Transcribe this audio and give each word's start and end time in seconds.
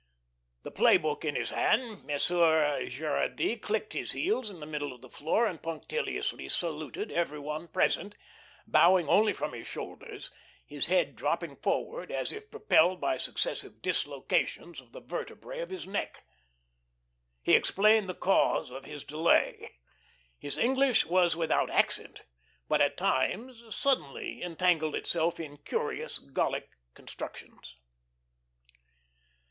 The 0.63 0.71
play 0.71 0.97
book 0.97 1.23
in 1.23 1.35
his 1.35 1.51
hand, 1.51 2.05
Monsieur 2.05 2.87
Gerardy 2.89 3.55
clicked 3.55 3.93
his 3.93 4.13
heels 4.13 4.49
in 4.49 4.59
the 4.59 4.65
middle 4.65 4.93
of 4.93 5.01
the 5.01 5.11
floor 5.11 5.45
and 5.45 5.61
punctiliously 5.61 6.49
saluted 6.49 7.11
everyone 7.11 7.67
present, 7.67 8.15
bowing 8.65 9.07
only 9.07 9.31
from 9.31 9.53
his 9.53 9.67
shoulders, 9.67 10.31
his 10.65 10.87
head 10.87 11.15
dropping 11.15 11.55
forward 11.57 12.11
as 12.11 12.31
if 12.31 12.49
propelled 12.49 12.99
by 12.99 13.17
successive 13.17 13.83
dislocations 13.83 14.81
of 14.81 14.91
the 14.91 15.01
vertebrae 15.01 15.59
of 15.59 15.69
his 15.69 15.85
neck. 15.85 16.25
He 17.43 17.53
explained 17.53 18.09
the 18.09 18.15
cause 18.15 18.71
of 18.71 18.85
his 18.85 19.03
delay. 19.03 19.69
His 20.39 20.57
English 20.57 21.05
was 21.05 21.35
without 21.35 21.69
accent, 21.69 22.23
but 22.67 22.81
at 22.81 22.97
times 22.97 23.63
suddenly 23.69 24.41
entangled 24.41 24.95
itself 24.95 25.39
in 25.39 25.57
curious 25.57 26.17
Gallic 26.17 26.71
constructions. 26.95 27.75